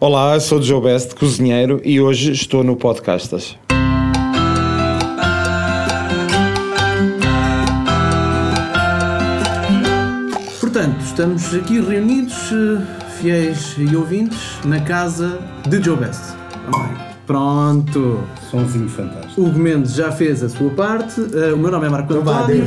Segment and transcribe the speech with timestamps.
[0.00, 3.54] Olá, sou o Joe Best, cozinheiro, e hoje estou no Podcastas.
[10.58, 16.34] Portanto, estamos aqui reunidos, eh, fiéis e ouvintes, na casa de Joe Best.
[17.26, 18.20] Pronto.
[18.50, 19.40] Sonzinho fantástico.
[19.40, 21.20] Hugo Mendes já fez a sua parte.
[21.20, 22.64] eh, o meu nome é Marco António.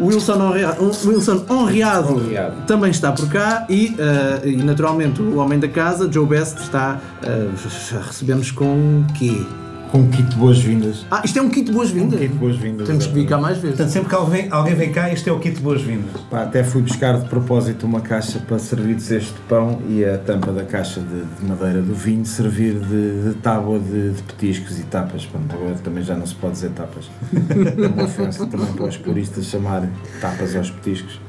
[0.00, 2.56] O Wilson, Honreado, Wilson Honreado, Honreado.
[2.66, 6.98] também está por cá e, eh, e, naturalmente o homem da casa, Joe Best, está
[7.22, 9.44] a receber-nos com o quê?
[9.90, 11.04] Com um kit de boas-vindas.
[11.10, 12.20] Ah, isto é um kit de boas-vindas.
[12.20, 12.86] Kit de boas-vindas.
[12.86, 13.76] Temos que vir cá mais vezes.
[13.76, 16.20] Portanto, sempre que alguém, alguém vem cá, este é o kit de boas-vindas.
[16.30, 20.04] Pá, até fui buscar de propósito uma caixa para servir de cesto de pão e
[20.04, 24.22] a tampa da caixa de, de madeira do vinho servir de, de tábua de, de
[24.22, 25.26] petiscos e tapas.
[25.26, 27.10] Pronto, agora também já não se pode dizer tapas.
[27.32, 29.88] É uma ofensa também para os puristas chamar
[30.20, 31.20] tapas aos petiscos.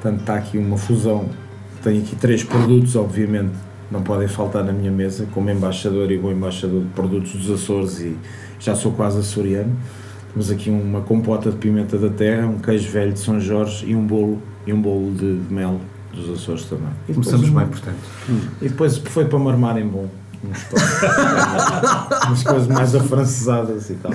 [0.00, 1.26] Portanto, está aqui uma fusão.
[1.82, 3.52] Tenho aqui três produtos, obviamente,
[3.90, 8.00] não podem faltar na minha mesa, como embaixador e bom embaixador de produtos dos Açores
[8.00, 8.16] e
[8.58, 9.76] já sou quase açoriano.
[10.32, 13.94] Temos aqui uma compota de pimenta da terra, um queijo velho de São Jorge e
[13.94, 15.80] um bolo, e um bolo de, de mel
[16.12, 16.88] dos Açores também.
[17.08, 18.50] E depois, Começamos bem, portanto.
[18.60, 20.08] e depois foi para marmar em bom.
[22.26, 24.12] Umas coisas mais afrancesadas e tal.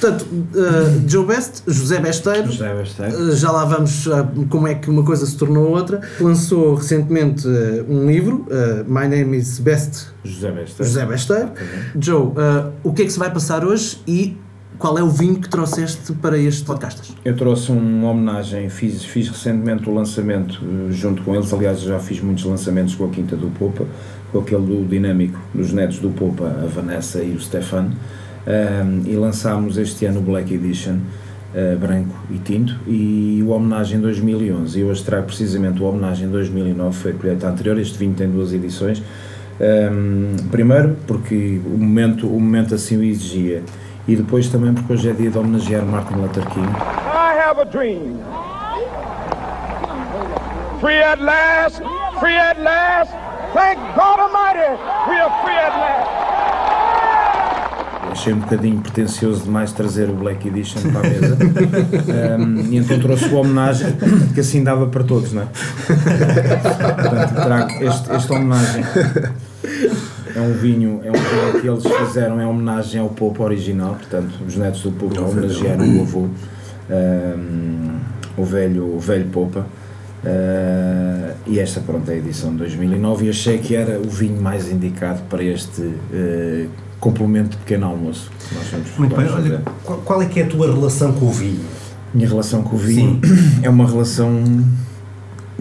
[0.00, 3.16] Portanto, eh, Joe Best, José Besteiro, José Besteiro.
[3.16, 6.00] Uh, Já lá vamos uh, como é que uma coisa se tornou outra.
[6.18, 10.90] Lançou recentemente uh, um livro, uh, My Name is Best José Besteiro.
[10.90, 11.50] José Besteiro.
[11.54, 12.04] Exatamente.
[12.06, 14.38] Joe, uh, o que é que se vai passar hoje e
[14.80, 17.14] qual é o vinho que trouxeste para este podcast?
[17.22, 21.98] Eu trouxe uma homenagem, fiz, fiz recentemente o lançamento eh, junto com eles, aliás já
[21.98, 23.84] fiz muitos lançamentos com a Quinta do Popa,
[24.32, 27.92] com aquele do Dinâmico, dos netos do Popa, a Vanessa e o Stefano,
[28.46, 30.96] Ahm, e lançámos este ano o Black Edition,
[31.54, 36.96] eh, branco e tinto, e o Homenagem 2011, e hoje trago precisamente o Homenagem 2009,
[36.96, 39.02] foi a colheita anterior, este vinho tem duas edições,
[39.60, 43.62] Ahm, primeiro porque o momento, o momento assim o exigia,
[44.08, 47.64] e depois também porque hoje é dia de homenagear Martin Luther King, I have a
[47.64, 48.18] dream.
[50.80, 51.82] Free at last,
[52.20, 53.12] free at last.
[53.52, 54.80] Thank God Almighty,
[55.10, 56.29] we are free at last.
[58.20, 61.38] Achei um bocadinho pretencioso demais trazer o Black Edition para a mesa
[62.40, 63.94] Um, e então trouxe o homenagem
[64.34, 65.46] que assim dava para todos, não é?
[65.86, 68.84] Portanto, trago este, esta homenagem
[70.34, 74.32] é um vinho, é um vinho que eles fizeram, é homenagem ao Popo original, portanto,
[74.46, 76.28] os netos do Popo homenagearam o avô,
[76.90, 77.98] um,
[78.36, 79.66] o velho, o velho Popa.
[80.22, 84.40] Uh, e esta pronto é a edição de 2009 e achei que era o vinho
[84.40, 86.68] mais indicado para este uh,
[87.00, 88.30] complemento de pequeno almoço
[88.98, 89.62] Muito bem, olha,
[90.04, 91.64] qual, é que é a tua relação com o vinho?
[92.12, 93.20] Minha relação com o vinho
[93.62, 94.44] é uma relação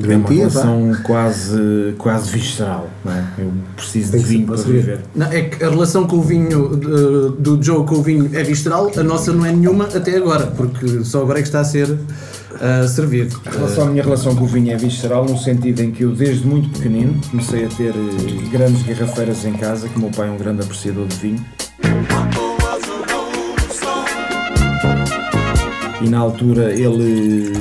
[0.01, 3.23] é uma Doentia, relação quase, quase visceral, não é?
[3.37, 4.99] Eu preciso Tem de vinho para viver.
[5.15, 8.43] Não, é que a relação com o vinho de- do Joe com o vinho é
[8.43, 11.65] visceral, a nossa não é nenhuma até agora, porque só agora é que está a
[11.65, 13.39] ser uh, servido.
[13.45, 16.11] A, relação, a minha relação com o vinho é visceral no sentido em que eu
[16.11, 20.27] desde muito pequenino comecei a ter eh, grandes garrafeiras em casa, que o meu pai
[20.27, 21.45] é um grande apreciador de vinho.
[26.01, 27.53] E na altura ele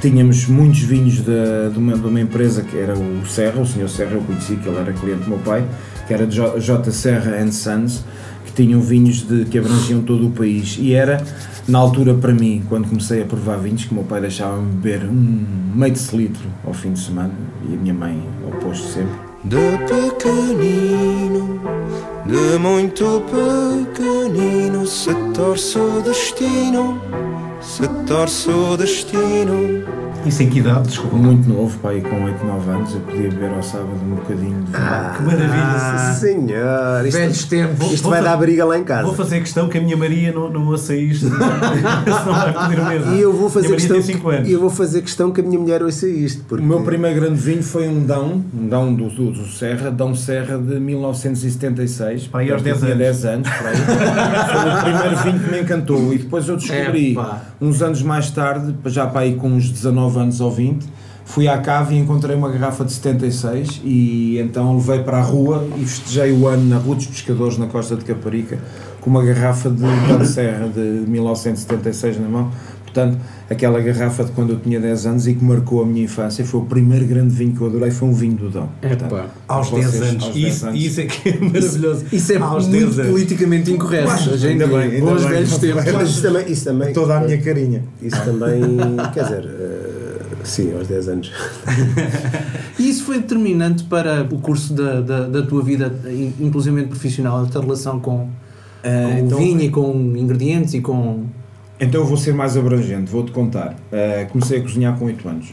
[0.00, 3.88] tínhamos muitos vinhos da- de, uma, de uma empresa que era o Serra, o senhor
[3.88, 5.64] Serra, eu conheci que ele era cliente do meu pai,
[6.06, 6.90] que era J, J.
[6.90, 8.04] Serra and Sons,
[8.46, 11.22] que tinham vinhos de, que abrangiam todo o país e era
[11.68, 15.04] na altura para mim, quando comecei a provar vinhos, que o meu pai deixava-me beber
[15.08, 15.44] um
[15.74, 17.32] meio de litro ao fim de semana
[17.68, 19.12] e a minha mãe oposto sempre.
[19.44, 19.56] De
[19.86, 21.60] pequenino,
[22.26, 27.00] de muito pequenino, se torce o destino,
[27.60, 30.09] se torce o destino.
[30.26, 30.88] Isso em que idade?
[30.88, 31.16] Desculpa.
[31.16, 34.70] Muito novo, pai, com 8, 9 anos, eu podia beber ao sábado um bocadinho de
[34.70, 35.14] vinho.
[35.16, 35.50] Que maravilha.
[35.54, 37.92] Ah, senhor, isto, Velhos tempos.
[37.92, 39.04] isto Vou vai dar briga lá em casa.
[39.04, 41.38] Vou fazer questão que a minha Maria não, não ouça isto, senão
[42.34, 43.14] vai pedir o mesmo.
[43.14, 43.96] E eu vou fazer questão.
[43.96, 44.48] tem 5 anos.
[44.48, 46.44] E eu vou fazer questão que a minha mulher ouça isto.
[46.46, 49.90] Porque O meu primeiro grande vinho foi um Dão, um Dão do, do, do Serra,
[49.90, 52.26] Dão Serra de 1976.
[52.28, 53.20] Para aí aos Portanto, 10 eu tinha anos.
[53.22, 53.48] 10 anos.
[53.48, 53.76] para aí.
[54.50, 56.12] foi o primeiro vinho que me encantou.
[56.12, 57.40] E depois eu descobri, Epá.
[57.60, 60.84] uns anos mais tarde, já para aí com uns 19 anos ou 20,
[61.24, 65.66] fui à cave e encontrei uma garrafa de 76 e então levei para a rua
[65.76, 68.58] e festejei o ano na Rua dos Pescadores, na costa de Caparica,
[69.00, 72.50] com uma garrafa de Dão Serra de 1976 na mão.
[72.84, 73.18] Portanto,
[73.48, 76.58] aquela garrafa de quando eu tinha 10 anos e que marcou a minha infância, foi
[76.58, 78.68] o primeiro grande vinho que eu adorei, foi um vinho do Dão.
[78.82, 79.30] Portanto.
[79.46, 80.24] Aos vocês- 10 anos.
[80.24, 80.80] aos 10 isso, anos.
[80.82, 82.04] isso é que é maravilhoso.
[82.10, 83.10] Isso é Aos muito 10 anos.
[83.12, 84.10] politicamente incorreto.
[84.10, 84.76] hoje em ainda dia.
[84.76, 85.30] bem, ainda Bons bem.
[85.30, 85.84] velhos tempos.
[85.92, 86.50] Mas isso também.
[86.52, 87.84] Isso também toda a minha carinha.
[88.02, 88.60] Isso também.
[89.14, 89.44] quer dizer.
[89.44, 89.99] eh,
[90.44, 91.32] Sim, aos 10 anos.
[92.78, 97.42] E isso foi determinante para o curso da, da, da tua vida, in- inclusivamente profissional,
[97.44, 98.28] a tua relação com,
[98.82, 101.24] Ah, com então- o vinho e com ingredientes e com.
[101.78, 103.76] Então eu vou ser mais abrangente, vou-te contar.
[103.92, 105.52] Ah, comecei a cozinhar com 8 anos.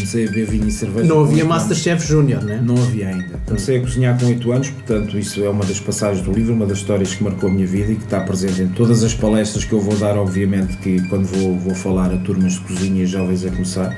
[0.00, 1.68] Comecei a beber vinho e cerveja Não havia 8 anos.
[1.68, 2.58] Masterchef Júnior, né?
[2.64, 3.38] Não havia ainda.
[3.44, 6.64] Comecei a cozinhar com 8 anos, portanto, isso é uma das passagens do livro, uma
[6.64, 9.64] das histórias que marcou a minha vida e que está presente em todas as palestras
[9.64, 13.06] que eu vou dar, obviamente, que quando vou, vou falar a turmas de cozinha e
[13.06, 13.94] jovens a começar,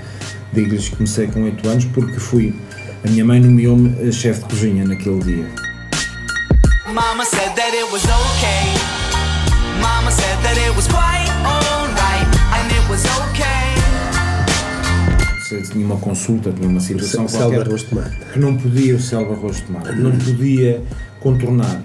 [0.52, 2.52] digo-lhes que comecei com 8 anos porque fui.
[3.04, 5.46] A minha mãe nomeou-me eh, chefe de cozinha naquele dia.
[6.92, 8.74] Mama said that it was okay.
[9.80, 12.26] Mama said that it was quite alright.
[12.54, 13.61] And it was okay.
[15.60, 18.16] Se tinha uma consulta, tinha uma situação qualquer arroz de tomate.
[18.32, 20.82] que não podia, o selva arroz de tomate, não podia
[21.20, 21.82] contornar.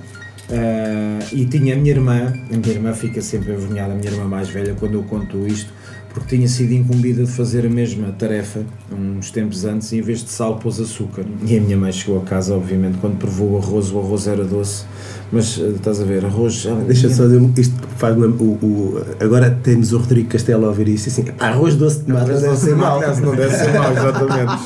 [0.49, 4.25] Ah, e tinha a minha irmã, a minha irmã fica sempre envergonhada, a minha irmã
[4.25, 5.73] mais velha, quando eu conto isto,
[6.17, 8.61] porque tinha sido incumbida de fazer a mesma tarefa
[8.91, 11.23] uns tempos antes e em vez de sal pôs açúcar.
[11.45, 14.43] E a minha mãe chegou a casa, obviamente, quando provou o arroz, o arroz era
[14.43, 14.83] doce,
[15.31, 16.65] mas ah, estás a ver, arroz.
[16.87, 21.07] Deixa só dizer, isto faz o, o, Agora temos o Rodrigo Castelo a ouvir isso
[21.07, 22.99] e assim, arroz doce de tomate não deve ser mau.
[22.99, 24.63] Não deve ser mau, exatamente.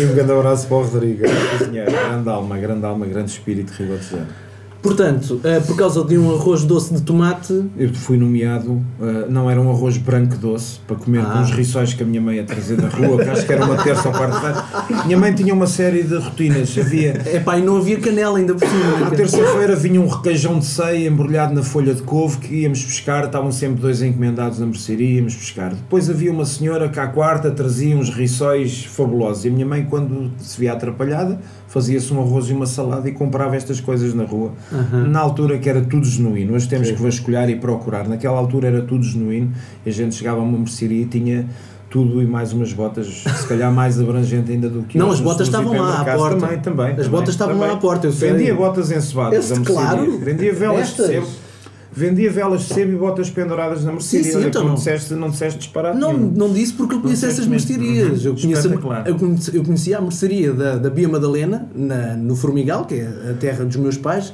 [0.00, 1.22] e um grande abraço para o Rodrigo,
[1.58, 4.45] cozinheiro, grande alma, grande alma, grande espírito ribatejano.
[4.86, 9.50] Portanto, eh, por causa de um arroz doce de tomate, Eu fui nomeado, uh, não
[9.50, 11.42] era um arroz branco doce, para comer com Ah.
[11.42, 13.82] os rissóis que a minha mãe ia trazer da rua, que acho que era uma
[13.82, 14.64] terça ou quarta-feira.
[15.04, 17.20] Minha mãe tinha uma série de rotinas, havia...
[17.26, 19.06] é pá, e não havia canela ainda por cima.
[19.08, 23.24] À terça-feira vinha um requeijão de ceia embrulhado na folha de couve que íamos pescar,
[23.24, 25.70] estavam sempre dois encomendados na mercearia, íamos pescar.
[25.74, 29.84] Depois havia uma senhora que à quarta trazia uns rissóis fabulosos e a minha mãe,
[29.88, 31.38] quando se via atrapalhada,
[31.76, 34.52] fazia-se um arroz e uma salada e comprava estas coisas na rua.
[35.10, 38.08] Na altura que era tudo genuíno, hoje temos que vasculhar e procurar.
[38.08, 39.52] Naquela altura era tudo genuíno
[39.84, 41.46] e a gente chegava a uma mercearia e tinha
[41.90, 45.48] tudo e mais umas botas, se calhar mais abrangente ainda do que Não, as botas
[45.48, 46.40] estavam lá à porta.
[46.40, 46.86] Também, também.
[46.86, 48.32] As também, botas estavam lá à porta, eu sei.
[48.32, 49.64] Vendia botas Esse, mercearia.
[49.64, 50.18] claro.
[50.18, 51.06] Vendia velas Estas.
[51.08, 51.26] de sebo.
[51.96, 54.30] Vendia velas de sebo e botas penduradas na mercearia.
[54.30, 56.32] sim, Olha, então não disseste, não disseste disparate Não, nenhum.
[56.36, 58.24] não disse porque eu conheço essas mercearias.
[58.26, 58.36] Uhum.
[58.44, 59.08] Eu, Espetacular.
[59.08, 63.30] eu, conheci, eu conhecia a mercearia da, da Bia Madalena, na, no Formigal, que é
[63.30, 64.32] a terra dos meus pais,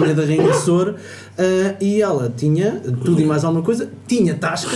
[0.00, 0.94] vinha da Rainha Sor,
[1.38, 4.74] ah, e ela tinha tudo e mais alguma coisa, tinha tasca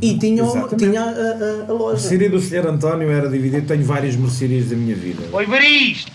[0.00, 0.76] e tinha, Exatamente.
[0.76, 1.92] tinha a, a- a A loja.
[2.00, 2.66] mercearia do Sr.
[2.66, 3.62] António era dividida.
[3.68, 5.22] Tenho várias mercearias da minha vida.
[5.32, 6.10] Oi, ver isto!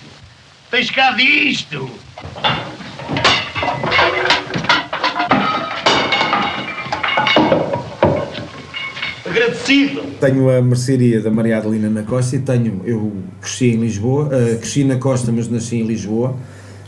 [0.69, 1.89] Tens cá disto!
[9.67, 10.01] Agradecido!
[10.19, 13.11] Tenho a mercearia da Maria Adelina na Costa e tenho, eu
[13.41, 16.35] cresci em Lisboa, ah, cresci na Costa, mas nasci em Lisboa.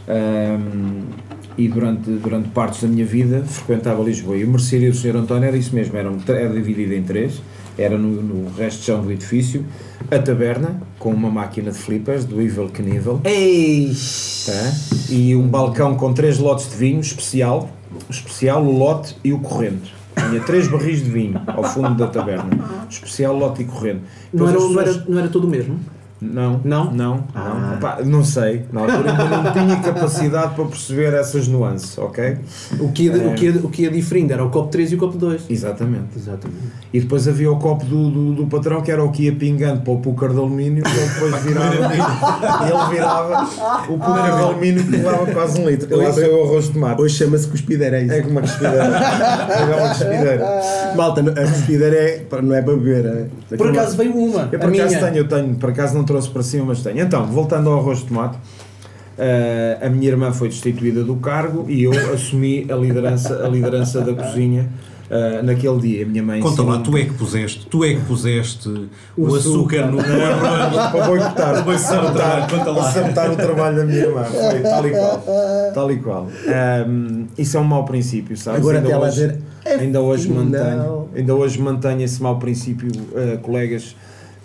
[0.07, 1.03] ahm,
[1.57, 4.37] e durante, durante partes da minha vida frequentava Lisboa.
[4.37, 5.17] E a mercearia do Sr.
[5.17, 7.41] António era isso mesmo, era, um, era dividida em três,
[7.77, 9.65] era no, no resto de chão do edifício,
[10.09, 13.91] a taberna, com uma máquina de flippers, do Evil Knievel, Ei!
[14.45, 14.73] tá?
[15.09, 17.69] e um balcão com três lotes de vinho, especial,
[18.07, 19.98] o especial, o lote e o corrente.
[20.27, 22.49] Tinha três barris de vinho ao fundo da taberna,
[22.89, 24.01] especial, lote e corrente.
[24.33, 25.79] Não era, as não, pessoas- era, não era todo o mesmo?
[26.21, 26.91] Não, Não?
[26.91, 27.53] não, Ah.
[27.59, 27.73] não.
[27.75, 28.65] Epá, não sei.
[28.73, 32.37] Na altura ainda não tinha capacidade para perceber essas nuances, ok?
[32.79, 34.95] O que, ia, o, que ia, o que ia diferindo era o copo 3 e
[34.95, 35.43] o copo 2.
[35.49, 36.17] Exatamente.
[36.17, 36.59] Exatamente.
[36.93, 39.81] E depois havia o copo do, do, do patrão que era o que ia pingando
[39.81, 43.49] para o púcar de alumínio e ele depois virava e ele virava
[43.89, 45.95] o púcar de alumínio que levava quase um litro.
[45.97, 47.01] Lá foi o arroz de tomate.
[47.01, 48.13] Hoje chama-se cuspideira, é isso.
[48.13, 48.83] É como uma cuspideira.
[48.83, 50.45] É uma cuspideira.
[50.95, 53.05] Malta, a cuspideira é, não é para beber.
[53.51, 54.49] é- Por acaso veio uma.
[54.51, 54.99] Eu a por acaso minha.
[54.99, 56.99] tenho, eu tenho, por acaso não trouxe para cima, mas tenho.
[56.99, 58.35] Então, voltando ao arroz de tomate,
[59.15, 64.01] eh, a minha irmã foi destituída do cargo e eu assumi a liderança, a liderança
[64.01, 64.67] da cozinha
[65.07, 66.03] eh, naquele dia.
[66.03, 69.85] A minha mãe Conta lá, tu é que puseste, tu é que puseste o, açúcar,
[69.85, 72.81] no para boicotar, para sabotar, Conta lá.
[72.81, 74.23] para sabotar o trabalho da minha irmã.
[74.23, 75.23] Foi tal e qual.
[75.75, 76.27] Tal e qual.
[76.47, 78.61] Ahm, isso é um mau princípio, sabes?
[78.61, 82.89] Agora ainda hoje, dizer, "É ainda hoje final." mantenho, ainda hoje mantenho esse mau princípio,
[83.15, 83.95] ah, colegas.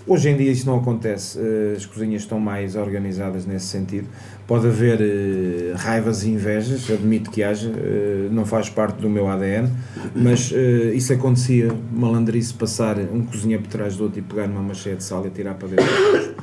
[0.06, 4.06] Hoje em dia isso não acontece, ah, as cozinhas estão mais organizadas nesse sentido.
[4.46, 9.26] Pode haver eh, raivas e invejas, admito que haja, eh, não faz parte do meu
[9.26, 9.70] ADN,
[10.14, 14.60] mas eh, isso acontecia, malandrice, passar um cozinha por trás do outro e pegar numa
[14.60, 15.84] macheia de sal e atirar para dentro.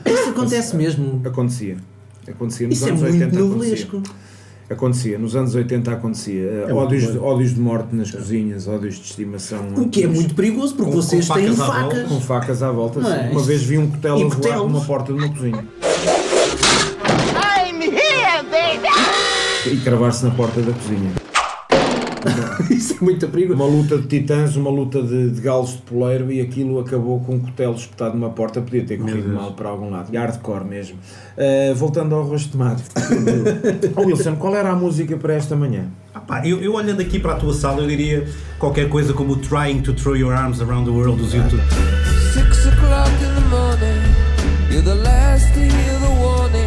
[0.08, 1.22] Isso acontece mesmo.
[1.24, 1.78] Acontecia.
[2.28, 3.98] Acontecia nos Isso é anos muito 80 novelesco.
[3.98, 4.31] acontecia.
[4.72, 6.66] Acontecia, nos anos 80 acontecia.
[6.70, 9.60] É ódios, muito de, ódios de morte nas cozinhas, ódios de estimação.
[9.76, 12.04] O que é muito perigoso porque Com- com vocês têm facas volta.
[12.08, 13.00] Com facas à volta.
[13.02, 13.32] É?
[13.32, 15.66] Uma vez vi um cutelo a voar numa porta de uma cozinha
[17.36, 18.88] I'm here, baby!
[19.72, 21.12] e cravar-se na porta da cozinha.
[22.70, 23.54] Isso é muito perigo.
[23.54, 27.36] Uma luta de titãs, uma luta de, de galos de poleiro e aquilo acabou com
[27.36, 30.14] um cutelo espetado numa porta, podia ter corrido mal para algum lado.
[30.14, 30.98] E hardcore mesmo.
[31.38, 32.84] Uh, voltando ao rosto de tomate.
[33.96, 35.88] oh, Wilson, qual era a música para esta manhã?
[36.14, 38.28] Ah pá, eu, eu olhando aqui para a tua sala, eu diria
[38.60, 41.62] qualquer coisa como o Trying to Throw Your Arms Around the World dos YouTube.
[42.34, 44.02] Six o'clock in the morning,
[44.70, 46.61] you're the last to hear the warning.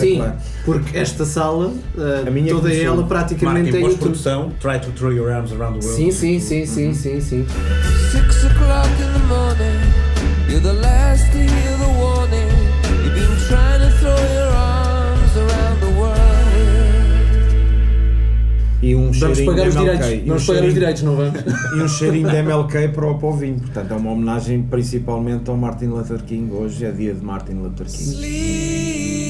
[0.00, 0.32] Sim, claro.
[0.64, 2.84] porque esta sala, eh, A minha toda começou.
[2.86, 3.90] ela praticamente Marca é YouTube.
[3.98, 5.96] pós-produção, Try to Throw Your Arms Around the World.
[6.04, 7.46] Sim, sim, sim, sim, sim, sim.
[8.12, 12.48] Six o'clock in the morning, you're the last to hear the warning.
[13.04, 16.16] You've been trying to throw your arms around the world.
[18.82, 19.92] E um Vamos cheirinho pagar de os MLK.
[19.96, 20.12] direitos.
[20.18, 21.40] E um Vamos pagar os direitos, não vamos?
[21.76, 23.58] E um cheirinho de MLK para o povinho.
[23.58, 26.52] Portanto, é uma homenagem principalmente ao Martin Luther King.
[26.52, 28.02] Hoje é dia de Martin Luther King.
[28.10, 29.25] Sleep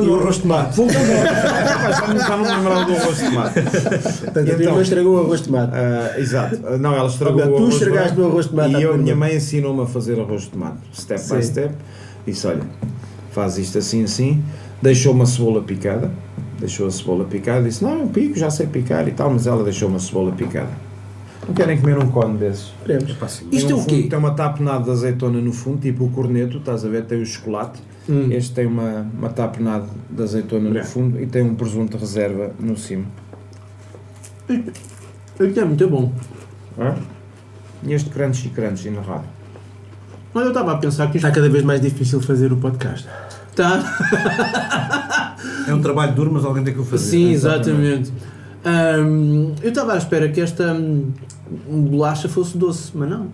[0.00, 0.76] Voltando ao rosto de tomate.
[0.76, 3.54] Voltando ao já não- me lembrava do arroz de tomate.
[3.62, 5.72] Portanto, a Então- tua irmã estragou o arroz de tomate.
[5.74, 6.60] Ah, exato.
[6.66, 8.98] Ah, Não, ela estragou o tu arroz de estragaste o arroz de tomate E eu,
[8.98, 11.42] minha mãe ensinou-me a fazer arroz de tomate, step by Sim.
[11.42, 11.74] step.
[12.26, 12.62] Disse: olha,
[13.32, 14.42] faz isto assim, assim.
[14.82, 16.10] Deixou uma cebola picada.
[16.58, 17.62] Deixou a cebola picada.
[17.62, 19.30] Disse: não, eu pico, já sei picar e tal.
[19.30, 20.68] Mas ela deixou uma cebola picada.
[21.48, 22.74] Não querem comer um cone desses?
[22.84, 23.10] Queremos.
[23.10, 24.06] Isto Tem é um o quê?
[24.08, 27.06] Tem uma tapenada de azeitona no fundo, tipo o corneto, estás a ver?
[27.06, 27.80] Tem o chocolate.
[28.06, 28.30] Hum.
[28.30, 32.52] Este tem uma, uma tapenada de azeitona no fundo e tem um presunto de reserva
[32.60, 33.06] no cimo.
[34.48, 36.12] Isto é muito bom.
[36.78, 36.94] É?
[37.82, 39.28] E este crunchy crunchy na rádio.
[40.34, 43.08] Olha, eu estava a pensar que isto Está cada vez mais difícil fazer o podcast.
[43.50, 43.82] está.
[45.66, 47.10] É um trabalho duro, mas alguém tem que o fazer.
[47.10, 48.10] Sim, exatamente.
[48.64, 51.12] Ahm, eu estava à espera que esta hum,
[51.68, 53.28] bolacha fosse doce, mas não.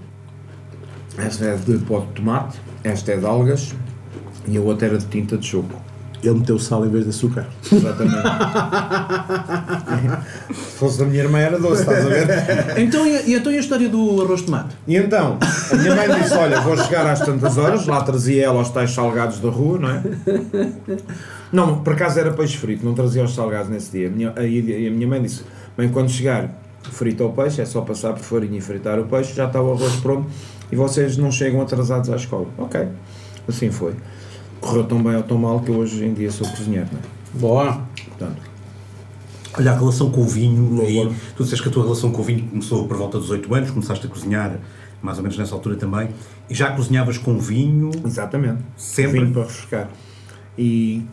[1.16, 3.75] Esta é de pó de tomate, esta é de algas
[4.47, 5.81] e a outra era de tinta de choco.
[6.25, 7.47] Ele meteu sal em vez de açúcar.
[7.71, 8.23] Exatamente.
[10.52, 12.28] Se fosse da minha irmã era doce, estás a ver?
[12.78, 14.76] Então, e, e então e a história do arroz de tomate?
[14.87, 15.38] E então,
[15.71, 18.90] a minha mãe disse: Olha, vou chegar às tantas horas, lá trazia ela os tais
[18.90, 20.02] salgados da rua, não é?
[21.52, 24.09] Não, por acaso era peixe frito, não trazia os salgados nesse dia.
[24.09, 25.43] A minha, aí a minha mãe disse:
[25.76, 26.50] Bem, quando chegar
[26.90, 29.73] frito ao peixe, é só passar por farinha e fritar o peixe, já está o
[29.73, 30.28] arroz pronto
[30.71, 32.47] e vocês não chegam atrasados à escola.
[32.59, 32.88] Ok,
[33.49, 33.95] assim foi.
[34.64, 37.02] Correu tão bem ou tão mal que eu hoje em dia sou cozinheiro, não é?
[37.40, 37.83] Boa.
[38.09, 38.42] Portanto,
[39.56, 42.25] Olha, a relação com o vinho, e tu disseste que a tua relação com o
[42.25, 44.59] vinho começou por volta dos 8 anos, começaste a cozinhar
[45.00, 46.09] mais ou menos nessa altura também,
[46.50, 48.62] e já cozinhavas com vinho, Exatamente.
[48.76, 49.21] Sempre?
[49.21, 49.88] Vinho para refrescar.
[50.59, 51.04] E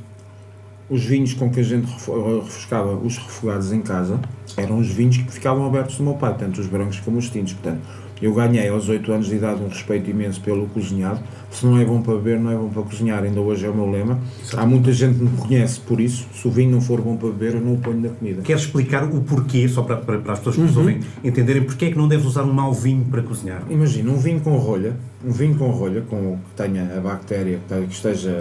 [0.90, 4.20] os vinhos com que a gente refo- refrescava os refogados em casa
[4.58, 7.54] eram os vinhos que ficavam abertos do meu pai, tanto os brancos como os tintos.
[7.54, 7.82] Portanto,
[8.22, 11.20] eu ganhei aos 8 anos de idade um respeito imenso pelo cozinhado.
[11.50, 13.24] Se não é bom para beber, não é bom para cozinhar.
[13.24, 14.20] Ainda hoje é o meu lema.
[14.56, 16.28] Há muita gente que me conhece por isso.
[16.34, 18.42] Se o vinho não for bom para beber, eu não o ponho na comida.
[18.44, 21.86] queres explicar o porquê, só para, para, para as pessoas que nos ouvem entenderem porque
[21.86, 23.64] é que não deves usar um mau vinho para cozinhar?
[23.70, 27.94] Imagina um vinho com rolha, um vinho com rolha, com que tenha a bactéria, que
[27.94, 28.32] esteja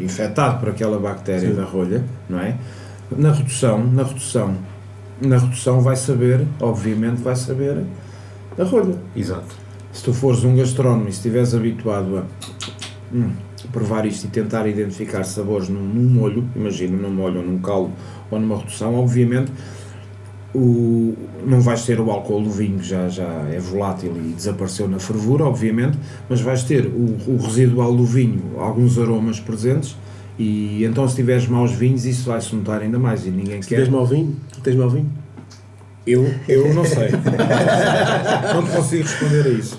[0.00, 2.56] infectado por aquela bactéria da rolha, não é?
[3.16, 4.56] Na redução, na redução,
[5.20, 7.84] na redução vai saber, obviamente vai saber
[8.58, 8.94] a rolha.
[9.16, 9.54] Exato.
[9.92, 12.24] Se tu fores um gastrónomo e se estiveres habituado a
[13.14, 13.30] hum,
[13.72, 17.92] provar isto e tentar identificar sabores num, num molho, imagina num molho ou num caldo
[18.30, 19.52] ou numa redução, obviamente
[20.54, 21.14] o,
[21.46, 24.98] não vais ter o álcool do vinho que já, já é volátil e desapareceu na
[24.98, 29.96] fervura, obviamente, mas vais ter o, o residual do vinho, alguns aromas presentes
[30.38, 33.76] e então se tiveres maus vinhos isso vai-se notar ainda mais e ninguém Tu quer.
[33.76, 34.36] tens mau vinho?
[34.62, 35.10] Tens mau vinho?
[36.06, 37.10] Eu, eu não sei.
[38.54, 39.78] não te consigo responder a isso.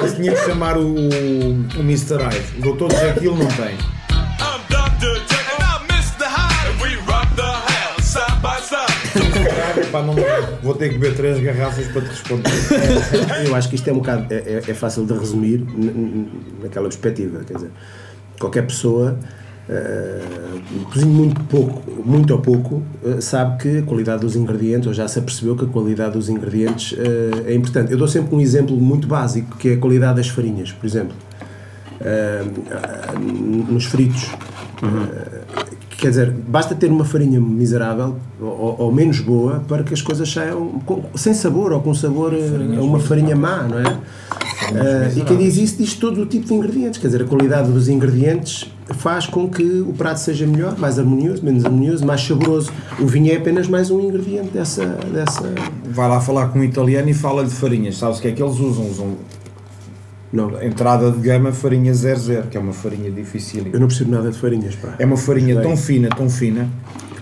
[0.00, 2.16] Mas tinha que chamar o, o Mr.
[2.22, 2.58] Hyde.
[2.58, 3.76] O doutor Jekyll não tem.
[10.02, 10.14] Não,
[10.62, 12.50] vou ter que beber três garrafas para te responder.
[13.46, 15.64] Eu acho que isto é um bocado é, é- é fácil de resumir
[16.62, 17.70] naquela perspectiva, quer dizer,
[18.38, 19.18] qualquer pessoa
[19.68, 20.20] eh,
[20.92, 25.08] cozinha muito pouco, muito ou pouco, eh, sabe que a qualidade dos ingredientes, ou já
[25.08, 27.90] se apercebeu que a qualidade dos ingredientes eh, é importante.
[27.92, 31.14] Eu dou sempre um exemplo muito básico, que é a qualidade das farinhas, por exemplo.
[33.70, 34.30] Nos fritos.
[34.82, 35.42] Eh,
[35.98, 40.30] quer dizer, basta ter uma farinha miserável ou, ou menos boa para que as coisas
[40.30, 43.96] saiam com- sem sabor ou com sabor a uma farinha má, não é?
[44.72, 47.70] Ah, e quem diz isso diz todo o tipo de ingredientes, quer dizer, a qualidade
[47.70, 52.70] dos ingredientes faz com que o prato seja melhor, mais harmonioso, menos harmonioso, mais saboroso.
[52.98, 54.84] O vinho é apenas mais um ingrediente dessa.
[54.86, 55.42] dessa...
[55.86, 57.96] Vai lá falar com um italiano e fala de farinhas.
[57.96, 58.90] Sabes o que é que eles usam?
[58.90, 59.16] Usam
[60.32, 63.66] Não, entrada de gama farinha 00, que é uma farinha difícil.
[63.72, 64.94] eu não percebo nada de farinhas, pá.
[64.98, 66.68] É uma farinha tão fina, tão fina,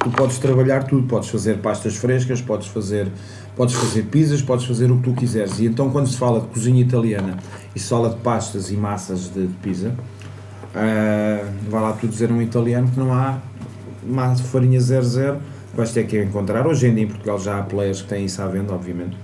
[0.02, 1.06] tu podes trabalhar tudo.
[1.06, 3.08] Podes fazer pastas frescas, podes fazer,
[3.56, 5.58] podes fazer pizzas, podes fazer o que tu quiseres.
[5.58, 7.38] E então, quando se fala de cozinha italiana
[7.74, 9.94] e se fala de pastas e massas de, de pizza,
[10.74, 13.38] ah, vai lá tu dizer a um italiano que não há
[14.04, 15.38] massa farinha 00,
[15.74, 16.66] vais ter que encontrar.
[16.66, 19.16] Hoje em dia em Portugal já há players que têm isso à venda, obviamente.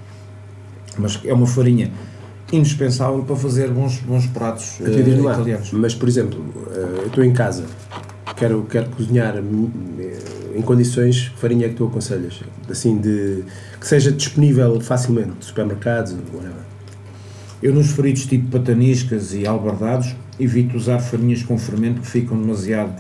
[0.97, 1.90] Mas é uma farinha
[2.52, 4.78] indispensável para fazer bons, bons pratos
[5.25, 5.32] lá.
[5.35, 5.73] italianos.
[5.73, 7.64] Mas, por exemplo, eh, eu estou em casa,
[8.38, 10.18] quero, quero cozinhar hum, eh,
[10.57, 12.40] em condições, que farinha é que tu aconselhas?
[12.71, 13.45] Assim, de,
[13.78, 16.62] que seja disponível facilmente, de supermercados, whatever.
[17.62, 22.95] Eu nos fritos tipo pataniscas e albardados evito usar farinhas com fermento que ficam demasiado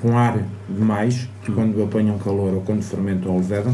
[0.00, 3.72] com ar demais, quando apanham calor ou quando fermentam ou levedam,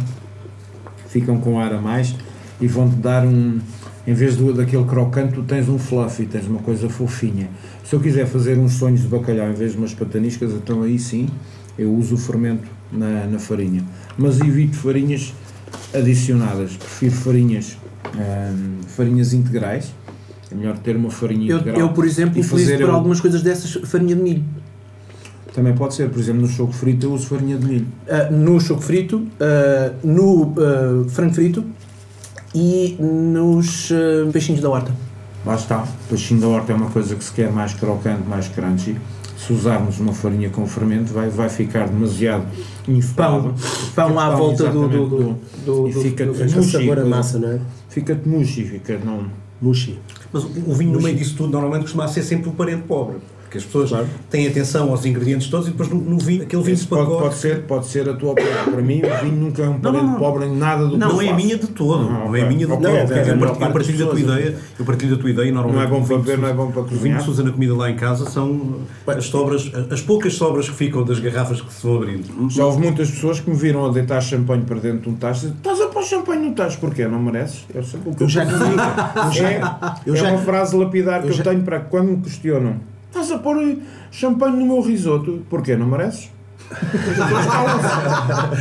[1.09, 2.15] ficam com ar a mais
[2.61, 3.59] e vão-te dar um,
[4.07, 7.49] em vez do, daquele crocante, tu tens um fluffy, tens uma coisa fofinha.
[7.89, 10.99] Se eu quiser fazer uns sonhos de bacalhau em vez de umas pataniscas, então aí
[10.99, 11.27] sim
[11.79, 13.83] eu uso o fermento na, na farinha.
[14.19, 15.33] Mas evito farinhas
[15.95, 17.79] adicionadas, prefiro farinhas,
[18.15, 19.95] hum, farinhas integrais.
[20.51, 21.81] É melhor ter uma farinha Eu, integral.
[21.81, 24.45] eu, por exemplo, utilizo para eu- algumas coisas dessas farinha de milho.
[25.55, 27.87] Também pode ser, por exemplo, no choco frito eu uso farinha de milho.
[28.07, 31.65] Ah, no choco frito, ah, no ah, frango frito
[32.55, 33.91] e nos
[34.31, 35.08] peixinhos da horta.
[35.47, 35.83] Lá está.
[35.83, 38.97] O peixinho da horta é uma coisa que se quer mais crocante, mais crunchy.
[39.37, 42.45] Se usarmos uma farinha com fermento, vai, vai ficar demasiado
[42.89, 43.55] inflado.
[43.95, 46.99] Pão Fica à pão, volta do- exatamente, do- do- e do- fica do- mushy, sabor
[46.99, 47.61] a massa, não é?
[47.89, 49.27] Fica-te mushy, fica não.
[49.63, 49.99] Mushi.
[50.33, 53.17] Mas o o vinho no meio disso tudo normalmente costuma ser sempre o parente pobre.
[53.49, 54.07] Porque as pessoas Claro.
[54.29, 57.05] têm atenção aos ingredientes todos e depois no, no vinho, aquele vinho de Isso pode,
[57.05, 57.23] pacote.
[57.23, 58.65] pode, ser, pode ser a tua opinião.
[58.67, 60.19] Para mim, o vinho nunca é um parente não, não.
[60.19, 62.05] pobre em nada do que Não, eu é a minha de todo.
[62.05, 62.87] Não, Não, é a minha de Não, todo.
[62.89, 64.55] é, é, eu partilho, eu da tua ideia.
[64.79, 65.89] Eu partilho da tua ideia e normalmente.
[65.89, 67.19] Não é bom para beber, não é bom para O vinho cozinhar.
[67.21, 70.75] que se usa na comida lá em casa são as sobras, as poucas sobras que
[70.77, 72.51] ficam das garrafas que se vão abrindo.
[72.51, 75.39] Já houve muitas pessoas que me viram a deitar champanhe para dentro de um tacho
[75.39, 77.09] e dizem, estás a pôr champanhe no tacho, porquê?
[77.09, 77.65] Não mereces?
[77.75, 78.51] Eu sei o que Eu já eu
[79.47, 79.61] é,
[80.05, 82.77] eu é já- uma frase lapidar que eu, já- tenho para que quando me questionam
[83.09, 83.77] estás a pôr
[84.11, 85.77] champanhe no meu risoto, porquê?
[85.77, 86.31] Não mereces?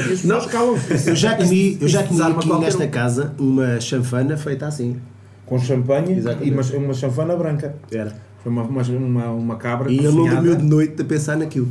[0.07, 1.09] Pessoas calam-se.
[1.09, 2.89] Eu já comi, eu já comi aqui nesta um.
[2.89, 4.97] casa uma chanfana feita assim.
[5.45, 6.49] Com champanhe Exatamente.
[6.49, 7.75] e uma, uma chanfana branca.
[7.91, 8.13] Era.
[8.43, 10.35] Foi uma, uma, uma, uma cabra E eu não cozinhada.
[10.41, 11.67] dormiu de noite a pensar naquilo.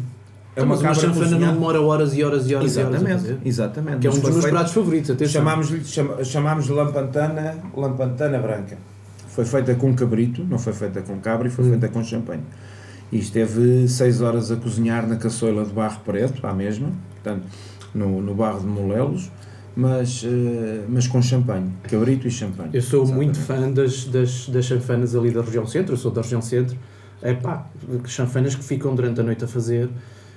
[0.54, 2.96] É uma Mas uma chanfana não demora horas e horas e horas e horas a
[2.96, 3.38] Exatamente, fazer.
[3.44, 3.98] exatamente.
[3.98, 5.30] Que é um dos meus feito- pratos favoritos.
[5.30, 5.82] Chamámos-lhe
[6.24, 8.78] chamámos-lhe lampantana, lampantana branca.
[9.36, 12.42] Foi feita com cabrito, não foi feita com cabra e foi feita com champanhe.
[13.12, 17.44] E esteve 6 horas a cozinhar na caçoila de barro preto, à mesma, portanto,
[17.94, 19.30] no, no barro de molelos,
[19.76, 22.70] mas, eh, mas com champanhe, cabrito e champanhe.
[22.72, 23.26] Eu sou Exatamente.
[23.26, 26.74] muito fã das, das, das chanfanas ali da região centro, eu sou da região centro.
[27.20, 27.66] É pá,
[28.06, 29.90] chanfanas que ficam durante a noite a fazer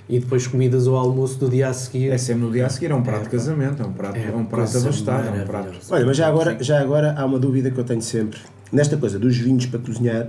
[0.09, 2.09] e depois comidas ao almoço do dia a seguir.
[2.09, 4.17] É sempre no dia a seguir, é um prato É, de casamento, é um prato,
[4.17, 5.79] é é um prato abastado, é um prato.
[5.89, 8.39] Olha, mas já agora, já agora há uma dúvida que eu tenho sempre.
[8.71, 10.27] Nesta coisa dos vinhos para cozinhar,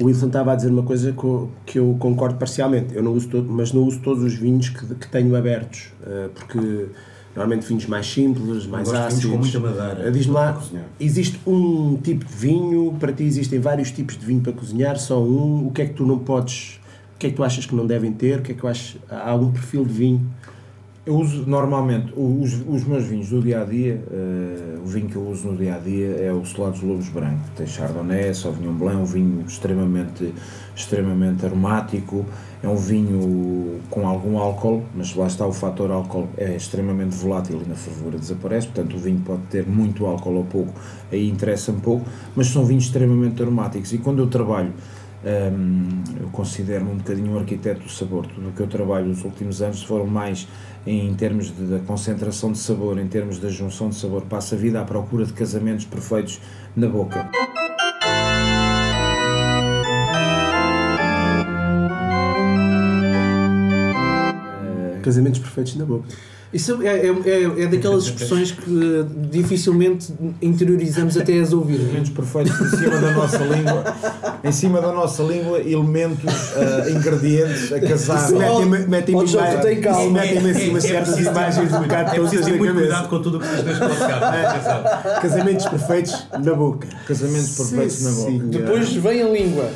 [0.00, 2.94] o Wilson estava a dizer uma coisa que eu, que eu concordo parcialmente.
[2.94, 6.28] Eu não uso todo, mas não uso todos os vinhos que, que tenho abertos, eh,
[6.34, 6.86] porque
[7.36, 9.26] normalmente vinhos mais simples, mais ácidos.
[9.26, 10.62] com muita madeira Eh, Diz-me lá,
[10.98, 15.22] existe um tipo de vinho, para ti existem vários tipos de vinho para cozinhar, só
[15.22, 16.80] um, o que é que tu não podes,
[17.14, 18.66] o que é que tu achas que não devem ter, o que é que tu
[18.68, 20.30] achas, há algum perfil de vinho?
[21.06, 24.02] Eu uso normalmente os, os meus vinhos do dia a dia.
[24.10, 27.42] eh, o vinho que eu uso no dia a dia é o Solados Lobos Branco.
[27.54, 30.32] Tem Chardonnay, Sauvignon Blanc, um vinho extremamente,
[30.74, 32.24] extremamente aromático.
[32.62, 37.60] É um vinho com algum álcool, mas lá está o fator álcool é extremamente volátil
[37.62, 38.68] e na fervura desaparece.
[38.68, 40.72] Portanto, o vinho pode ter muito álcool ou pouco,
[41.12, 42.06] aí interessa-me pouco.
[42.34, 43.92] Mas são vinhos extremamente aromáticos.
[43.92, 44.72] E quando eu trabalho
[45.26, 48.26] Hum, eu considero-me um bocadinho um arquiteto do sabor.
[48.26, 50.46] Tudo o que eu trabalho nos últimos anos foram mais
[50.86, 54.22] em termos de, da concentração de sabor, em termos da junção de sabor.
[54.22, 56.42] Passo a vida à procura de casamentos perfeitos
[56.76, 57.30] na boca.
[65.02, 66.06] Casamentos perfeitos na boca.
[66.54, 71.74] Isso é, é, é, é daquelas expressões que dificilmente interiorizamos até as ouvir.
[71.80, 73.84] Elementos perfeitos em cima da nossa língua,
[74.44, 78.30] em cima da nossa língua, elementos, ah, ingredientes a casar.
[78.30, 80.10] Metem-me metem Ó, João, tu tem calma.
[80.20, 83.08] metem assim umas certas preciso ter imagens um muito- bocado É preciso ter muito cuidado
[83.08, 84.24] com tudo o que vocês deixam podcast.
[84.24, 85.20] atenção.
[85.20, 86.88] Casamentos perfeitos na boca.
[87.06, 88.44] Casamentos perfeitos na boca.
[88.44, 89.68] Depois vem a língua.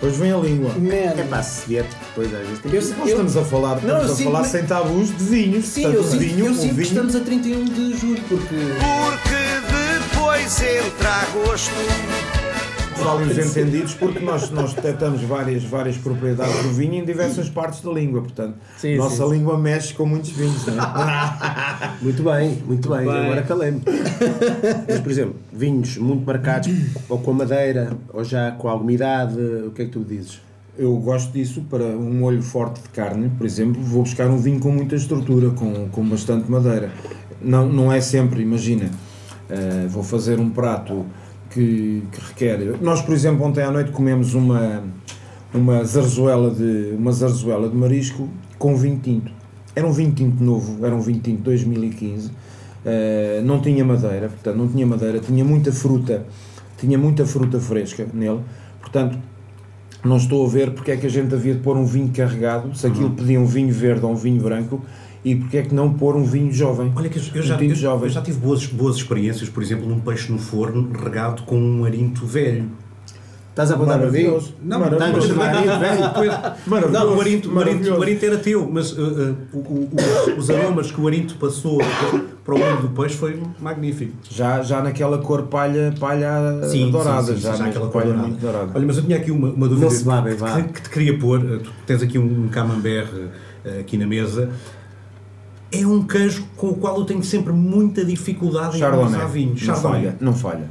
[0.00, 0.72] Depois vem a língua.
[0.78, 0.94] Man.
[0.94, 2.76] É pá, se vier depois às vezes tem que...
[2.78, 5.64] Eu- Nós estamos a falar, Não, eu estamos a sinto- falar sem tabus de vinhos.
[5.66, 10.10] Sim, eu sinto, vinho, eu sinto que vinho, estamos a 31 de julho, porque Porque
[10.14, 12.39] depois entra agosto.
[13.00, 17.80] Vale os entendidos, porque nós, nós detectamos várias, várias propriedades do vinho em diversas partes
[17.80, 18.20] da língua.
[18.22, 19.30] Portanto, Sim, nossa sim.
[19.32, 20.66] língua mexe com muitos vinhos.
[20.66, 21.90] Não é?
[22.02, 23.24] Muito bem, muito bem, bem.
[23.24, 23.82] agora calei-me.
[24.88, 26.70] Mas, por exemplo, vinhos muito marcados,
[27.08, 30.40] ou com a madeira, ou já com alguma idade, o que é que tu dizes?
[30.78, 34.60] Eu gosto disso para um molho forte de carne, por exemplo, vou buscar um vinho
[34.60, 36.90] com muita estrutura, com, com bastante madeira.
[37.42, 38.90] Não, não é sempre, imagina,
[39.48, 41.04] eh, vou fazer um prato
[41.50, 42.78] que, que requer.
[42.80, 44.82] Nós, por exemplo, ontem à noite comemos uma,
[45.52, 49.32] uma, zarzuela de, uma zarzuela de marisco com vinho tinto.
[49.74, 52.30] Era um vinho tinto novo, era um vinho tinto de 2015,
[52.84, 56.26] eh, não tinha madeira, portanto, não tinha madeira, tinha muita fruta,
[56.76, 58.40] tinha muita fruta fresca nele,
[58.80, 59.16] portanto,
[60.02, 62.74] não estou a ver porque é que a gente havia de pôr um vinho carregado,
[62.74, 64.82] se aquilo pedia um vinho verde ou um vinho branco,
[65.24, 66.92] e porque é que não pôr um vinho jovem.
[66.96, 68.04] Olha que eu, eu um já, eu, jovem.
[68.08, 71.84] eu já tive boas, boas experiências, por exemplo, num peixe no forno regado com um
[71.84, 72.70] arinto velho.
[73.50, 74.12] Estás a apontar para mim?
[74.22, 74.54] Maravilhoso.
[74.62, 75.34] Não, Maravilhoso.
[75.34, 76.00] velho?
[76.68, 77.98] Pois, não, o arinto, o, maravilhoso.
[77.98, 81.78] o arinto era teu, mas uh, uh, o- o- os, aromas que o arinto passou
[82.44, 84.12] para o molho do peixe foi magnífico.
[84.30, 87.92] Já, já naquela cor palha, palha Sim, dourada, sim, sim, já, já mesmo aquela cor
[88.02, 88.28] palha dourada.
[88.28, 88.70] muito dourada.
[88.74, 91.40] Olha, mas eu tinha aqui uma, uma dúvida que, que, que te queria pôr.
[91.40, 94.48] Uh, Tu tens aqui um camembert uh, aqui na mesa.
[95.72, 99.50] É um queijo com o qual eu tenho sempre muita dificuldade em Chardonnay, usar vinho.
[99.50, 100.00] não Chardonnay.
[100.02, 100.70] falha, não falha.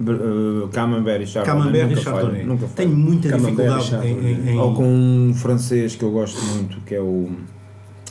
[0.00, 2.32] Uh, Camembert e Chardonnay Camembert nunca e Chardonnay.
[2.42, 2.66] falha, nunca.
[2.74, 6.80] Tenho muita Camembert dificuldade em, em, em- Ou com um francês que eu gosto muito,
[6.80, 7.30] que é o,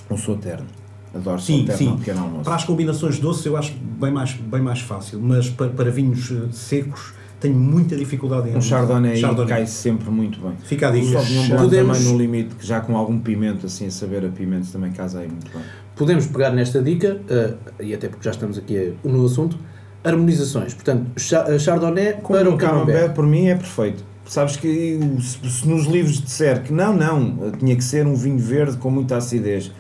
[0.10, 0.68] o Sauternes.
[1.14, 1.90] Adoro Sim, sim.
[1.90, 2.44] ao pequeno almoço.
[2.46, 6.32] Para as combinações doces eu acho bem mais, bem mais fácil, mas para, para vinhos
[6.32, 9.48] eh, secos tenho muita dificuldade em Um Chardonnay, Chardonnay.
[9.50, 10.54] cai sempre muito bem.
[10.64, 11.20] Fica a dica.
[11.20, 14.72] Blanc Podemos- também no limite, que já com algum pimento, assim, a saber a pimento,
[14.72, 15.62] também casa aí muito bem.
[15.96, 19.58] podemos pegar nesta dica, eh, e até porque já estamos aqui eh, no assunto,
[20.04, 20.74] harmonizações.
[20.74, 23.14] Portanto, eh, Chardonnay Com para o Camembert, Camembert.
[23.14, 24.04] por mim, é perfeito.
[24.26, 28.40] Sabes que se, se nos livros disser que não, não, tinha que ser um vinho
[28.40, 29.72] verde com muita acidez,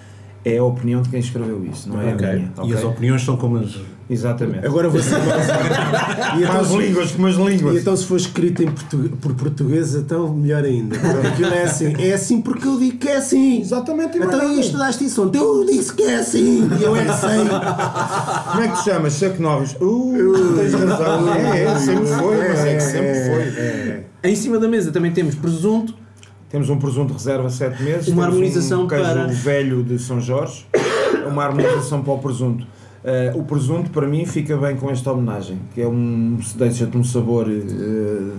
[0.43, 2.27] é a opinião de quem escreveu isso, não é Ok.
[2.27, 2.45] a minha.
[2.57, 2.73] E ok?
[2.73, 3.79] as opiniões são como as.
[4.11, 4.65] Exatamente.
[4.65, 5.47] Agora vou ser mais...
[6.37, 7.75] e então, Mais se- línguas, as línguas.
[7.75, 10.97] E então se for escrito em portu- por português, então melhor ainda.
[10.99, 13.61] Porque Aquilo é assim, é assim porque eu digo que é assim.
[13.61, 14.59] Exatamente, mais Então nada.
[14.59, 17.39] isto daste isso ontem, eu disse que é assim, e eu é sei.
[18.51, 19.13] Como é que te chamas?
[19.13, 19.75] Chuck Norris?
[19.79, 21.33] Uh, tens razão.
[21.33, 24.29] É, é, sempre foi, mas é que sempre foi.
[24.31, 25.95] Em cima da mesa também temos presunto,
[26.49, 28.07] Temos um presunto reserva 7 meses.
[28.09, 30.65] Uma temos harmonização um queijo para- velho de São Jorge.
[31.25, 32.67] Uma harmonização para o presunto.
[33.03, 37.03] Eh, o presunto para mim fica bem com esta homenagem, que é um deixa-te um
[37.03, 37.47] sabor.
[37.49, 38.33] eh,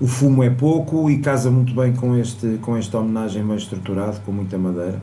[0.00, 4.20] o fumo é pouco e casa muito bem com este com esta homenagem bem estruturado,
[4.24, 5.00] com muita madeira.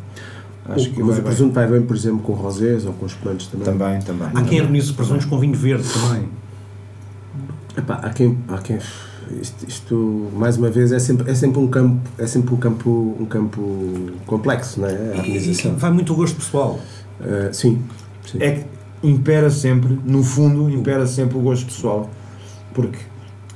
[0.68, 1.24] Acho que Mas vai o bem.
[1.24, 3.66] presunto vai bem, por exemplo, com rosés ou com espumantes também.
[3.66, 4.28] Também, também.
[4.34, 6.28] Há quem harmonize presuntos com vinho verde também.
[7.78, 8.78] Epá, há quem, há quem
[9.42, 13.16] isto, isto, mais uma vez é sempre, é sempre um campo é sempre um campo
[13.20, 16.80] um campo complexo não é a E harmonização vai muito o gosto pessoal.
[17.22, 17.82] Uh, sim,
[18.26, 18.40] sim.
[18.42, 18.66] é que
[19.04, 22.10] impera sempre, no fundo, impera sempre o gosto pessoal.
[22.74, 23.00] Porque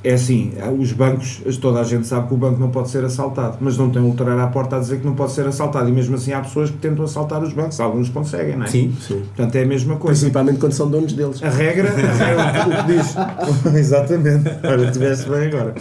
[0.03, 3.58] é assim, os bancos, toda a gente sabe que o banco não pode ser assaltado,
[3.62, 5.88] mas não tem um letreiro à porta a dizer que não pode ser assaltado.
[5.88, 8.67] E mesmo assim há pessoas que tentam assaltar os bancos, alguns conseguem, não é?
[8.67, 8.93] Sim.
[8.99, 9.21] sim.
[9.34, 10.19] Portanto, é a mesma coisa.
[10.19, 13.15] principalmente quando são donos deles A regra, a regra o que diz.
[13.79, 14.49] Exatamente.
[14.62, 15.73] Olha, tiveste bem agora.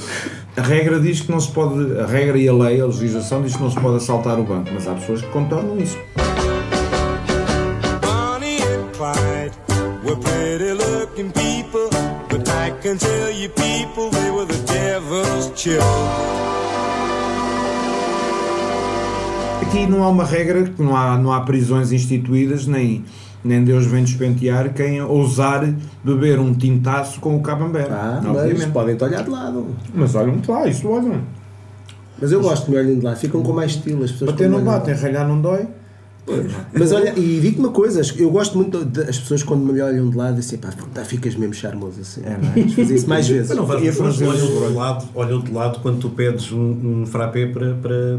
[0.56, 3.56] A regra diz que não se pode, a regra e a lei, a legislação diz
[3.56, 5.98] que não se pode assaltar o banco, mas há pessoas que contornam isso.
[19.60, 23.04] Aqui não há uma regra, que não há, não há prisões instituídas, nem,
[23.44, 25.72] nem Deus vem despentear quem ousar
[26.02, 27.90] beber um tintaço com o camembert.
[27.90, 31.20] ah, mas podem-te olhar de lado Mas olham-te lá, isso olham.
[32.20, 34.50] mas eu gosto de me olhem de lado ficam com mais estilo as pessoas Bater
[34.50, 35.02] não batem, lado.
[35.02, 35.66] ralhar não dói.
[36.72, 40.16] Mas olha e digo-te uma coisa eu gosto muito das pessoas quando me olham de
[40.16, 42.68] lado assim pá tá, ficas mesmo charmoso assim É, não é?
[42.68, 45.98] Fazer isso mais vezes Mas não mas fazer olham de lado, olham de lado quando
[45.98, 48.18] tu pedes um, um frappé para, para,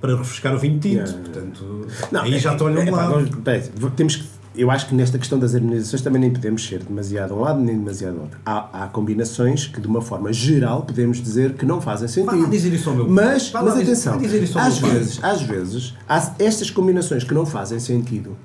[0.00, 0.94] para refrescar o vinho tinto.
[0.96, 1.12] Yeah.
[1.18, 3.90] Portanto, Não, aí já é- te olham é, de pá, lado.
[3.96, 4.24] temos que
[4.56, 7.60] eu acho que nesta questão das harmonizações também nem podemos ser demasiado a um lado
[7.60, 8.38] nem demasiado ao outro.
[8.44, 12.48] Há, há combinações que, de uma forma geral, podemos dizer que não fazem sentido.
[12.48, 15.94] Dizer isso ao meu- Mas, mas atenção, dizer isso ao às meu vezes, às vezes,
[16.08, 18.36] há estas combinações que não fazem sentido.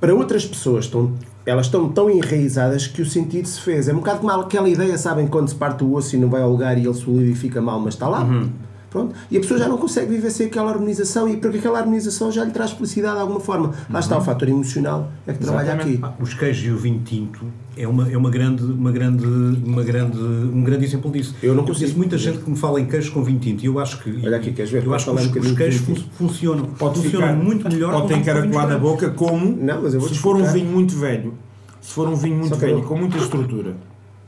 [0.00, 1.12] Para outras pessoas, estão,
[1.44, 3.88] elas estão tão enraizadas que o sentido se fez.
[3.88, 6.40] É um bocado como aquela ideia, sabem, quando se parte o osso e não vai
[6.40, 8.22] ao lugar e ele solidifica mal, mas está lá.
[8.22, 8.48] Uhum.
[8.90, 9.14] Pronto.
[9.30, 12.42] E a pessoa já não consegue viver sem aquela harmonização e porque aquela harmonização já
[12.42, 13.74] lhe traz felicidade de alguma forma.
[13.90, 16.00] Lá está o fator emocional, é que trabalha aqui.
[16.02, 17.44] Ah, Os queijos e o vinho tinto
[17.76, 21.34] é uma, é uma grande, uma grande, uma grande, um grande exemplo disso.
[21.42, 21.80] Eu não consigo.
[21.80, 24.10] conheço muita gente que me fala em queijos com vinho tinto e eu acho que.
[24.24, 24.82] Olha aqui, queres ver?
[24.86, 26.64] Eu acho que os, falar um os queijos fun- funcionam.
[26.64, 30.08] Pode funcionam ficar, muito melhor Pode ter encaracolado na boca como Não, mas eu vou
[30.08, 31.34] se for um vinho muito velho.
[31.82, 33.76] Se for um vinho muito Só velho eu- com muita estrutura.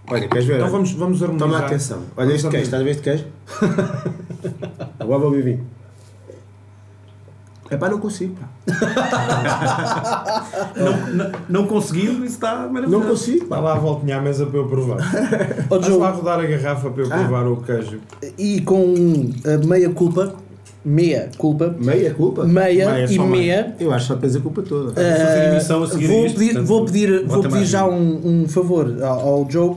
[0.07, 0.57] Olha, queres ver?
[0.57, 1.49] Então vamos, vamos harmonizar.
[1.51, 1.99] Toma atenção.
[2.16, 3.25] Olha Vamos este queijo, estás a ver este queijo?
[4.98, 5.61] Agora vou beber.
[7.70, 8.35] É pá, não consigo.
[8.35, 8.48] Pá.
[10.76, 12.90] Não, não, não conseguiu, isso está maravilhoso.
[12.90, 13.46] Não consigo.
[13.48, 14.98] Dá lá a voltinha à mesa para eu provar.
[15.85, 17.18] Joe, lá rodar a garrafa para eu Ah.
[17.18, 18.00] provar o queijo.
[18.37, 18.94] e com
[19.44, 20.35] a meia culpa,
[20.85, 22.44] meia culpa, Meia culpa?
[22.44, 23.29] meia, Meia, e meia.
[23.31, 25.00] meia, Eu acho que só tens a culpa toda.
[25.53, 27.96] emissão a vou, isto, pedir, portanto, vou pedir, vou pedir mais já vinho.
[28.24, 29.76] um, um favor ao, ao Joe,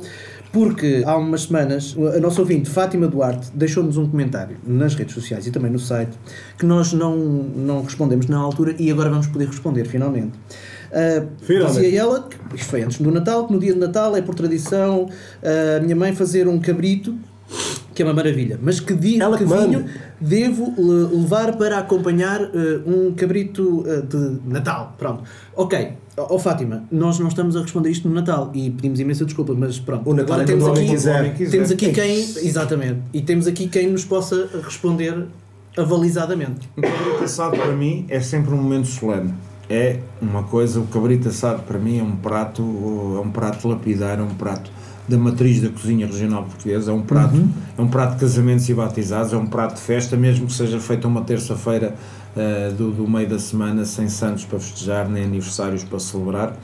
[0.54, 5.48] porque há umas semanas a nossa ouvinte Fátima Duarte deixou-nos um comentário nas redes sociais
[5.48, 6.12] e também no site
[6.60, 10.38] que nós não, não respondemos na altura e agora vamos poder responder finalmente.
[10.92, 11.82] Uh, Finalmente.
[11.82, 14.36] Dizia ela, que isto foi antes do Natal, que no dia de Natal é por
[14.36, 17.18] tradição uh, a minha mãe fazer um cabrito
[17.94, 19.86] que é uma maravilha, mas que, di, Ela que vinho
[20.20, 22.50] devo le- levar para acompanhar eh,
[22.86, 24.96] um cabrito eh, de Natal.
[24.98, 25.24] Pronto.
[25.56, 25.94] Ok.
[26.18, 29.54] Ó ó, Fátima, nós não estamos a responder isto no Natal e pedimos imensa desculpa,
[29.58, 30.08] mas pronto.
[30.10, 31.36] O Natal Agora é temos aqui, quiser.
[31.50, 32.20] temos aqui quem.
[32.20, 33.00] Exatamente.
[33.14, 35.26] E temos aqui quem nos possa responder
[35.78, 36.70] avalizadamente.
[36.78, 39.34] O cabrito assado para mim é sempre um momento solene.
[39.70, 44.20] É uma coisa, o cabrito assado para mim é um prato, é um prato lapidar,
[44.20, 44.70] é um prato
[45.08, 47.36] da matriz da cozinha regional portuguesa, é um prato,
[47.78, 50.80] é um prato de casamentos e batizados, é um prato de festa, mesmo que seja
[50.80, 51.94] feito uma terça-feira
[52.38, 56.56] eh, do, do meio da semana, sem santos para festejar, nem aniversários para celebrar.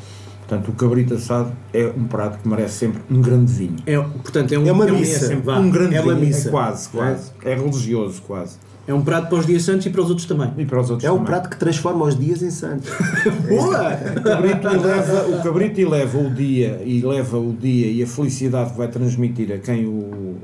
[0.47, 3.75] Portanto, o cabrito assado é um prato que merece sempre um grande vinho.
[3.85, 5.35] É, portanto, é um, É uma um- missa.
[5.41, 5.59] vá.
[5.59, 6.47] um grande É uma vinho, missa.
[6.47, 7.31] é quase, quase.
[7.43, 8.55] É religioso, quase.
[8.89, 10.51] É um prato para os dias santos e para os outros também.
[10.57, 11.27] E para os outros É um também.
[11.27, 12.89] prato que transforma os dias em santos.
[13.47, 13.99] Boa!
[14.17, 18.71] O cabrito, eleva, o cabrito eleva o dia e leva o dia e a felicidade
[18.71, 20.37] que vai transmitir a quem o.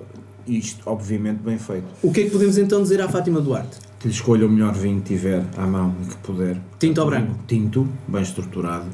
[0.48, 1.86] Isto, obviamente, bem feito.
[2.04, 3.80] O que é que podemos então dizer à Fátima Duarte?
[4.00, 6.58] Que lhe escolha o melhor vinho que tiver à mão e que puder.
[6.78, 7.36] Tinto ou branco?
[7.48, 8.86] Tinto, bem estruturado,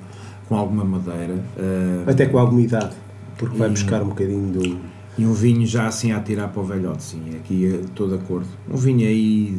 [0.48, 1.36] com alguma madeira.
[1.58, 2.96] eh, Até com alguma idade.
[3.38, 4.78] Porque vai buscar um bocadinho do.
[5.18, 7.22] E um vinho já assim a tirar para o velhote, sim.
[7.36, 8.48] Aqui estou de acordo.
[8.70, 9.56] Um vinho aí,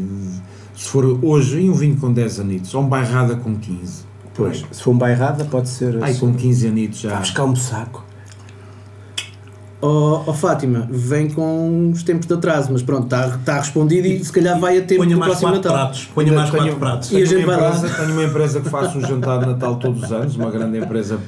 [0.74, 4.04] se for hoje, e um vinho com 10 anitos, ou um bairrada com 15.
[4.34, 6.02] Pois, se for um bairrada, pode ser.
[6.02, 7.10] Ai, com 15 anitos já.
[7.10, 8.02] Vai buscar um saco.
[9.84, 14.24] Ó ó, Fátima, vem com uns tempos de atraso, mas pronto, está tá respondido e
[14.24, 15.72] se calhar vai a tempo do próximo Natal.
[15.72, 16.04] pratos.
[16.14, 17.10] Ponha mais quatro pratos.
[17.10, 17.76] E a gente vai lá.
[17.76, 20.78] empresa- Tenho uma empresa que faz um jantar de Natal todos os anos, uma grande
[20.78, 21.18] empresa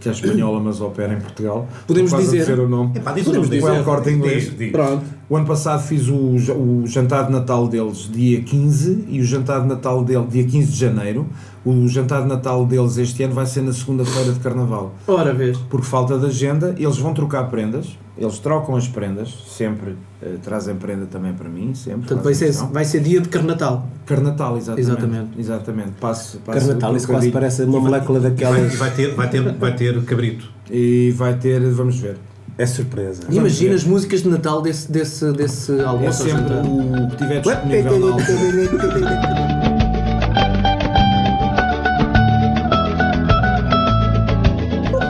[0.00, 1.68] que é espanhola, mas opera em Portugal.
[1.86, 2.40] Podemos dizer.
[2.40, 2.96] dizer o nome.
[2.96, 3.70] Epá, diz o Podemos nome dizer.
[3.70, 3.82] dele.
[3.82, 4.44] O Corte Inglês.
[4.44, 4.72] Diz, diz.
[4.72, 5.17] Pronto.
[5.30, 9.60] O ano passado fiz o, o jantar de Natal deles dia 15 e o jantar
[9.60, 11.26] de Natal dele dia 15 de janeiro.
[11.66, 14.94] O jantar de Natal deles este ano vai ser na segunda-feira de Carnaval.
[15.06, 15.58] Ora, vês.
[15.58, 20.76] Por falta de agenda, eles vão trocar prendas, eles trocam as prendas, sempre eh, trazem
[20.76, 22.00] prenda também para mim, sempre.
[22.06, 23.86] Portanto, vai ser, vai ser dia de Carnatal.
[24.06, 24.80] Carnatal, exatamente.
[24.90, 25.30] Exatamente.
[25.38, 25.90] Exatamente.
[26.00, 28.72] Passo, passo Carnatal, isso quase parece uma molécula E vai, daquelas.
[28.72, 30.50] e vai ter, vai, ter, vai ter cabrito.
[30.70, 32.16] E vai ter, vamos ver.
[32.58, 33.22] É surpresa.
[33.30, 36.24] Imagina as músicas de Natal desse, desse, desse É almoço.
[36.24, 39.68] ou sempre o que tiver disponível na altura.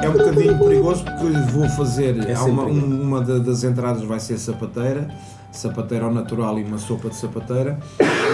[0.02, 2.28] É um bocadinho perigoso porque vou fazer.
[2.28, 5.08] É há uma, um- uma da- das entradas vai ser sapateira,
[5.50, 7.78] sapateira ao natural e uma sopa de sapateira.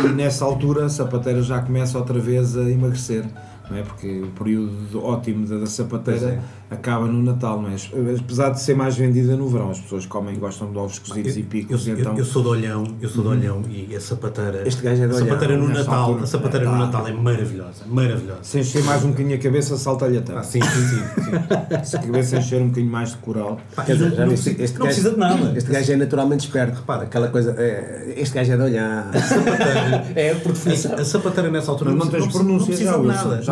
[0.05, 3.24] E nessa altura a sapateira já começa outra vez a emagrecer.
[3.70, 3.83] Não é?
[3.83, 6.38] Porque o período ótimo da, da sapateira
[6.70, 7.77] acaba no Natal, não é?
[8.20, 11.40] Apesar de ser mais vendida no verão, as pessoas comem, gostam de ovos cozidos e
[11.40, 14.66] Eu, picos, eu- então eu sou de olhão, eu sou de olhão e a sapateira.
[14.68, 16.24] Este gajo é de a sapateira Olhão, no Natal, altura.
[16.24, 16.79] a sapateira no Ah.
[16.79, 18.38] Natal é maravilhosa, maravilhosa.
[18.42, 20.40] se encher mais um bocadinho a cabeça, salta-lhe a tampa.
[20.40, 20.96] Ah, sim, sim, sim.
[20.96, 21.85] sim.
[21.85, 24.50] Se a cabeça encher um bocadinho mais de coral, Pá, dizer, não, já não viste,
[24.55, 25.53] precisa, não precisa de nada.
[25.57, 26.77] Este gajo é naturalmente esperto.
[26.77, 27.55] Repara, aquela coisa.
[27.59, 29.11] é, este gajo é de olhar.
[30.14, 30.92] É, por definição.
[30.92, 33.42] A, a sapateira nessa altura Mas não precisa- tens precisa- pronúncia precisa já, de nada.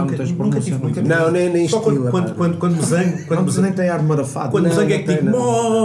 [1.04, 2.10] Já não nem, nem Só estilo.
[2.10, 4.50] quando, quando, quando me zango, quando não me precisa nem ter ar marafado.
[4.50, 5.32] quando zango é que tem, não.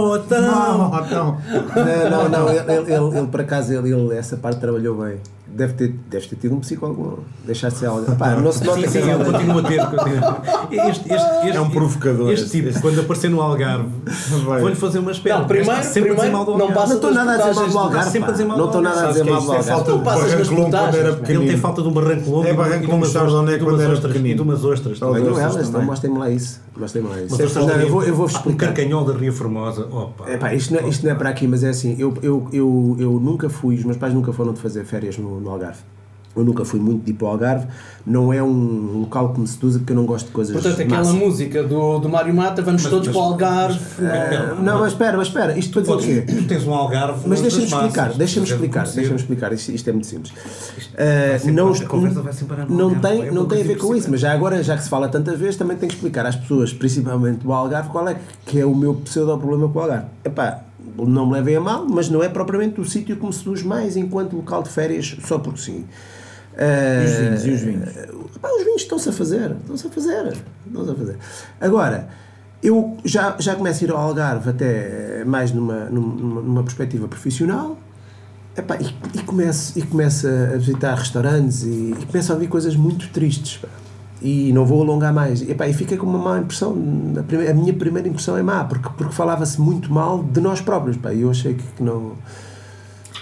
[0.08, 0.40] motão.
[0.42, 2.10] Não.
[2.10, 5.16] Não, não, ele, ele- ele, por acaso, ele, ele- essa parte trabalhou bem.
[5.54, 7.24] Deve ter, deves ter tido um psicólogo.
[7.44, 8.04] Deixaste ser algo.
[8.16, 9.32] Pá, não se nota Sim, que sim, és eu alguém.
[9.32, 9.80] continuo a ter.
[10.90, 11.12] Este, este,
[11.46, 12.80] este, É um provocador, Este tipo, esse.
[12.80, 13.88] quando aparecer no Algarve,
[14.60, 15.38] vou-lhe fazer uma espera.
[15.40, 16.74] Não, primeiro- sempre a dizer primeiro mal do não Algarve.
[16.74, 18.18] passa Não estou nada a dizer mal do Algarve.
[18.18, 19.46] Não estou nada a dizer que é mal do?
[19.52, 19.68] É Algarve.
[19.70, 21.58] falta Não de passas nas barranco longo quando era portagens, Ele tem pequenino.
[21.58, 24.00] falta de um barranco longo É barranco longo, umas sabes onde é quando umas era
[24.00, 24.28] pequenino?
[24.28, 25.00] E de umas ostras.
[25.00, 26.60] Não é, ostras então mostrem-me lá isso.
[26.78, 27.36] Mostrem-me lá isso.
[27.40, 28.66] Mas Não, eu vou- eu Um explicar.
[28.66, 29.86] carcanhol da Ria Formosa.
[29.86, 30.28] Opa.
[30.30, 32.48] É pá, isto não, é, isto não é para aqui, mas é assim, eu, eu,
[32.52, 35.80] eu, eu nunca fui, os meus pais nunca foram de fazer férias no, no Algarve.
[36.38, 37.66] Eu nunca fui muito de ir para o Algarve,
[38.06, 40.98] não é um local que me seduza porque eu não gosto de coisas Portanto, aquela
[41.04, 41.12] massa.
[41.12, 43.78] música do, do Mário Mata, vamos todos mas- para o Algarve.
[44.00, 46.32] Ah, não, mas espera, mas espera, isto para dizer o quê?
[46.32, 47.28] Tu tens um Algarve.
[47.28, 50.32] Mas deixa-me explicar, deixa-me explicar, deixa-me explicar, isto, isto é muito simples.
[51.38, 53.64] Sempre- não, a conversa vai sempre parar no não Algarve, tem, é não tem a
[53.64, 55.96] ver com isso, mas já agora, já que se fala tantas vezes, também tenho que
[55.96, 59.82] explicar às pessoas, principalmente do Algarve, qual é que é o meu pseudo-problema com o
[59.82, 60.06] Algarve.
[60.24, 60.60] Epá,
[60.96, 63.96] não me levem a mal, mas não é propriamente o sítio que me seduz mais
[63.96, 65.84] enquanto local de férias, só porque sim.
[66.60, 67.96] E os vinhos, e os vinhos?
[68.36, 71.16] Epá, os vinhos estão-se a fazer, estão-se a fazer, estão-se a fazer.
[71.60, 72.08] Agora,
[72.62, 77.78] eu já, já começo a ir ao Algarve até mais numa, numa, numa perspectiva profissional
[78.56, 82.74] epá, e, e, começo, e começo a visitar restaurantes e, e começo a ouvir coisas
[82.74, 83.58] muito tristes.
[83.58, 83.68] pá.
[84.20, 85.40] E não vou alongar mais.
[85.42, 86.72] E, epá, e fiquei com uma má impressão.
[87.16, 90.60] A, primeira- a minha primeira impressão é má, porque, porque falava-se muito mal de nós
[90.60, 90.96] próprios.
[90.96, 92.14] Pá, e eu achei que, que não.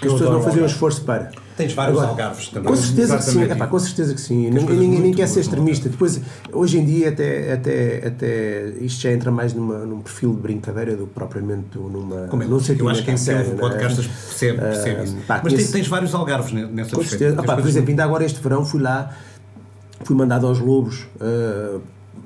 [0.01, 1.31] que as pessoas não faziam esforço para.
[1.57, 2.69] Tens vários Agora, Algarves também.
[2.69, 4.49] Com certeza que sim, epá, com certeza que sim.
[4.51, 5.89] Ninguém, quer ser boas, extremista.
[5.89, 6.21] Depois,
[6.53, 10.95] hoje em dia, até, até, até isto já entra mais numa, num perfil de brincadeira
[10.95, 12.27] do que propriamente numa.
[12.27, 12.45] Como é?
[12.45, 13.71] num Eu acho que quem a sério, ouve não é?
[13.71, 15.15] podcastas percebe, percebe Ah, isso.
[15.27, 17.41] pá, Mas conheço- tens, tens vários Algarves ne- nessa Com certeza.
[17.41, 19.11] Opá, por exemplo, ainda agora este verão fui lá,
[20.03, 21.79] fui mandado aos Lobos, ah,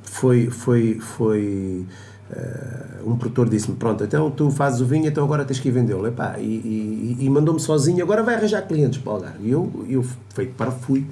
[0.04, 2.11] foi, foi, foi ah,
[3.06, 6.06] um produtor disse-me, pronto, então tu fazes o vinho, então agora tens que ir vendê-lo.
[6.08, 9.48] Epá, E, e, e mandou-me sozinho, agora vai arranjar clientes para o Algarve.
[9.48, 11.06] E eu, eu feito para fui.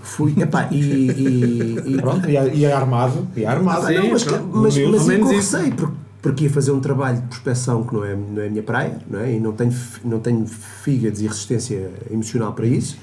[0.00, 3.28] Fui, epá, e, e, e Pronto, e, é armado.
[3.36, 3.86] E é armado.
[3.86, 5.56] ah, não, mas, mas, mas isso.
[5.56, 8.50] receio, porque, porque ia fazer um trabalho de prospecção que não é, não é a
[8.50, 9.34] minha praia, não é?
[9.34, 12.96] E não tenho, não tenho fígados e resistência emocional para isso.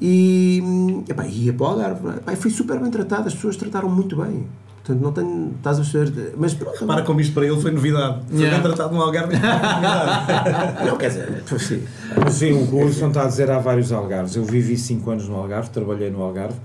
[0.00, 0.62] E
[1.08, 2.08] epá, ia para o Algarve.
[2.08, 4.46] Epá, e fui super bem tratado, as pessoas trataram muito bem.
[4.88, 5.52] Portanto, não tenho.
[5.58, 6.32] Estás a perceber?
[6.38, 6.86] Mas pronto.
[6.86, 8.22] Para como isto para ele foi novidade.
[8.28, 8.58] Foi Yeah.
[8.58, 9.36] bem tratado no Algarve.
[9.36, 10.84] foi novidade.
[10.88, 11.82] Não, quer dizer, sim.
[12.16, 14.34] Mas sim, o que o Wilson está a dizer há vários Algarves.
[14.34, 16.56] Eu vivi 5 anos no Algarve, trabalhei no Algarve,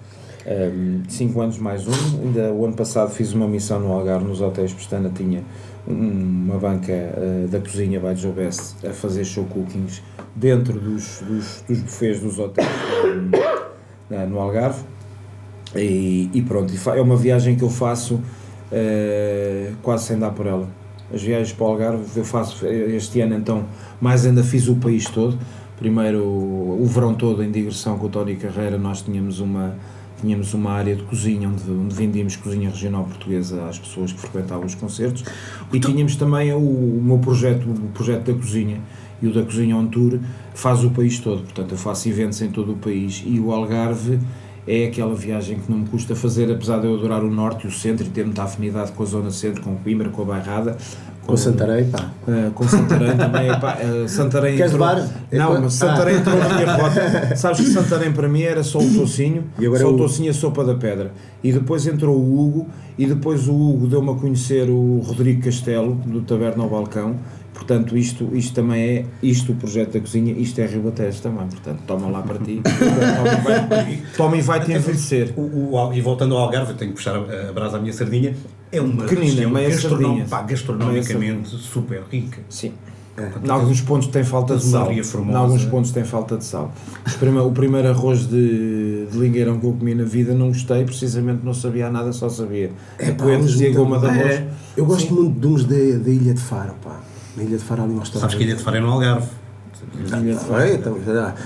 [1.10, 1.92] 5 anos mais um.
[2.24, 5.44] Ainda o ano passado fiz uma missão no Algarve, nos hotéis Pestana, tinha
[5.86, 10.02] um- uma banca eh, da cozinha by Joe Best a fazer show cookings
[10.34, 12.68] dentro dos, dos, dos buffets dos hotéis
[14.12, 14.82] eh, no Algarve.
[15.76, 18.20] E, e pronto, é uma viagem que eu faço
[18.72, 20.68] eh, quase sem dar por ela.
[21.14, 23.66] As viagens para o Algarve eu faço este ano então,
[24.02, 25.38] mais ainda fiz o país todo.
[25.78, 29.76] Primeiro o, o verão todo em digressão com o Tony Carreira, nós tínhamos uma,
[30.20, 34.66] tínhamos uma área de cozinha onde, onde vendíamos cozinha regional portuguesa às pessoas que frequentavam
[34.66, 35.24] os concertos
[35.72, 38.80] e tínhamos também o, o meu projeto, o projeto da cozinha
[39.22, 40.20] e o da Cozinha on Tour
[40.54, 44.20] faz o país todo, portanto eu faço eventos em todo o país e o Algarve
[44.68, 47.68] é aquela viagem que não me custa fazer, apesar de eu adorar o norte e
[47.68, 50.78] o centro e ter muita afinidade com a zona centro, com Coimbra, com a Bairrada.
[51.26, 52.12] Com Santarém, pá.
[52.28, 55.10] Uh, com Santarém também, epá, uh, Santarém Queres entrou, levar?
[55.32, 56.20] É Não, mas Santarém Ah.
[56.20, 57.36] entrou na minha rota.
[57.38, 59.98] Sabes que Santarém para mim era só o tocinho, E agora só é o o-
[59.98, 61.14] tocinho e a sopa da pedra.
[61.42, 65.96] E depois entrou o Hugo, e depois o Hugo deu-me a conhecer o Rodrigo Castelo,
[66.06, 67.16] do Taberna ao Balcão.
[67.66, 71.48] Portanto, isto, isto também é, isto o projeto da cozinha, isto é Ribatejo também.
[71.48, 72.62] Portanto, toma lá para ti,
[74.18, 75.34] toma e vai-te envelhecer.
[75.38, 77.94] O- o e voltando ao Algarve, eu tenho que puxar a, a brasa à minha
[77.94, 78.36] sardinha.
[78.72, 80.26] É uma Pequenina, meia gastronom- sardinha.
[80.26, 82.40] pá, gastronomicamente super rica.
[82.50, 82.74] Sim.
[83.46, 84.92] Em alguns pontos tem falta de sal.
[84.92, 85.38] Em Formosa.
[85.38, 86.74] alguns pontos tem falta de sal.
[87.46, 91.54] O primeiro arroz de, de lingueirão que eu comi na vida não gostei, precisamente não
[91.54, 94.32] sabia nada, só sabia Pá, coentros uns e a goma de arroz.
[94.32, 97.00] É, Eu gosto muito de uns da, da Ilha de Faro, pá.
[97.36, 98.22] Na Ilha de Faro ali restaurante.
[98.22, 99.28] Sabes que a Ilha de Faro é no Algarve.
[100.64, 100.98] É, então,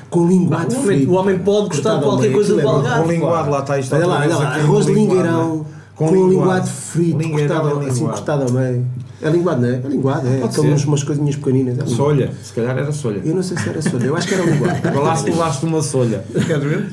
[0.09, 1.11] com linguado O homem, frito.
[1.11, 2.63] o homem pode gostar de qualquer coisa do é.
[2.63, 3.03] Algarve.
[3.03, 3.95] Com linguado, lá está isto.
[3.95, 5.65] Olha lá, olha lá, aqui, arroz de lingueirão né?
[5.95, 8.17] com, linguado frito, cortado é assim, linguado.
[8.17, 8.85] cortado ao meio.
[9.21, 9.81] É linguado, não é?
[9.83, 10.37] É linguado, é.
[10.39, 10.87] Pode Aquelas ser.
[10.87, 11.79] umas coisinhas pequeninas.
[11.79, 11.85] É.
[11.87, 13.21] Solha, se calhar era solha.
[13.25, 14.81] Eu não sei se era solha, eu acho que era linguado.
[14.93, 16.23] Falaste, falaste uma solha.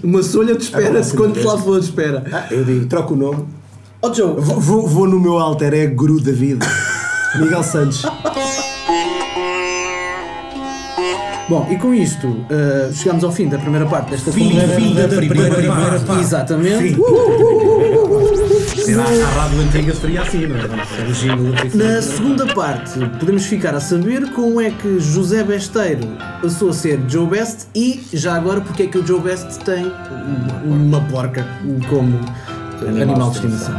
[0.03, 2.25] Uma solha te espera-se quando te lá for, espera.
[2.33, 3.45] Ah, eu digo, troco o nome.
[4.01, 6.67] Ó Joe, Vou, vou, vou no meu alter ego guru da vida.
[7.39, 8.03] Miguel Santos.
[11.49, 14.75] Bom, e com isto uh, chegamos ao fim da primeira parte desta Fim, conversa.
[14.77, 16.21] fim da primeira parte.
[16.21, 16.97] Exatamente.
[18.83, 20.65] Será a rádio antiga seria assim, não é?
[21.75, 26.07] Na segunda parte, podemos ficar a saber como é que José Besteiro
[26.41, 29.93] passou a ser Joe Best e, já agora, porque é que o Joe Best tem
[30.65, 31.47] uma porca
[31.91, 32.19] como
[32.89, 33.75] animal de estimação.